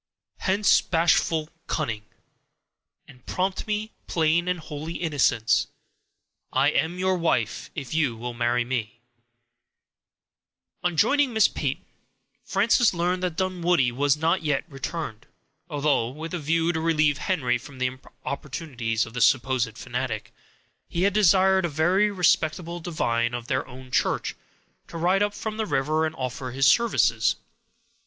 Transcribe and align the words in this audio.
Hence, 0.39 0.81
bashful 0.81 1.49
cunning! 1.67 2.03
And 3.07 3.23
prompt 3.27 3.67
me, 3.67 3.91
plain 4.07 4.47
and 4.47 4.59
holy 4.59 4.93
innocence; 4.95 5.67
I 6.51 6.69
am 6.71 6.97
your 6.97 7.15
wife, 7.15 7.69
if 7.75 7.93
you 7.93 8.17
will 8.17 8.33
marry 8.33 8.65
me. 8.65 8.81
—Tempest. 8.81 8.99
On 10.85 10.97
joining 10.97 11.33
Miss 11.33 11.47
Peyton, 11.47 11.85
Frances 12.43 12.95
learned 12.95 13.21
that 13.21 13.35
Dunwoodie 13.35 13.91
was 13.91 14.17
not 14.17 14.41
yet 14.41 14.63
returned; 14.67 15.27
although, 15.69 16.09
with 16.09 16.33
a 16.33 16.39
view 16.39 16.71
to 16.73 16.81
relieve 16.81 17.19
Henry 17.19 17.59
from 17.59 17.77
the 17.77 17.99
importunities 18.25 19.05
of 19.05 19.13
the 19.13 19.21
supposed 19.21 19.77
fanatic, 19.77 20.33
he 20.87 21.03
had 21.03 21.13
desired 21.13 21.63
a 21.63 21.69
very 21.69 22.09
respectable 22.09 22.79
divine 22.79 23.35
of 23.35 23.45
their 23.45 23.67
own 23.67 23.91
church 23.91 24.35
to 24.87 24.97
ride 24.97 25.21
up 25.21 25.35
from 25.35 25.57
the 25.57 25.67
river 25.67 26.07
and 26.07 26.15
offer 26.15 26.49
his 26.49 26.65
services. 26.65 27.35